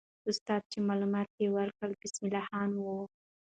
[0.29, 2.99] استاد چې معلومات یې ورکړل، بسم الله خان وو.